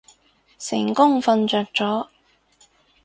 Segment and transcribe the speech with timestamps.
[0.57, 2.07] 成功瞓着咗